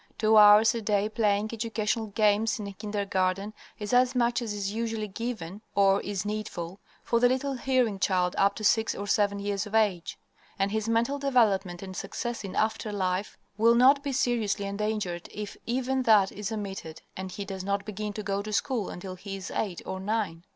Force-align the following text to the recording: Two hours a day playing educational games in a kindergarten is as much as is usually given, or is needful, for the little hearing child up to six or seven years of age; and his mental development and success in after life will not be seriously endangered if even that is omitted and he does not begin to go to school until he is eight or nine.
Two 0.17 0.35
hours 0.35 0.73
a 0.73 0.81
day 0.81 1.07
playing 1.09 1.51
educational 1.53 2.07
games 2.07 2.59
in 2.59 2.65
a 2.65 2.73
kindergarten 2.73 3.53
is 3.77 3.93
as 3.93 4.15
much 4.15 4.41
as 4.41 4.51
is 4.51 4.71
usually 4.71 5.07
given, 5.07 5.61
or 5.75 6.01
is 6.01 6.25
needful, 6.25 6.79
for 7.03 7.19
the 7.19 7.29
little 7.29 7.53
hearing 7.53 7.99
child 7.99 8.33
up 8.35 8.55
to 8.55 8.63
six 8.63 8.95
or 8.95 9.05
seven 9.05 9.37
years 9.37 9.67
of 9.67 9.75
age; 9.75 10.17
and 10.57 10.71
his 10.71 10.89
mental 10.89 11.19
development 11.19 11.83
and 11.83 11.95
success 11.95 12.43
in 12.43 12.55
after 12.55 12.91
life 12.91 13.37
will 13.57 13.75
not 13.75 14.01
be 14.01 14.11
seriously 14.11 14.65
endangered 14.65 15.29
if 15.31 15.55
even 15.67 16.01
that 16.01 16.31
is 16.31 16.51
omitted 16.51 17.03
and 17.15 17.33
he 17.33 17.45
does 17.45 17.63
not 17.63 17.85
begin 17.85 18.11
to 18.11 18.23
go 18.23 18.41
to 18.41 18.51
school 18.51 18.89
until 18.89 19.13
he 19.13 19.35
is 19.35 19.51
eight 19.51 19.83
or 19.85 19.99
nine. 19.99 20.43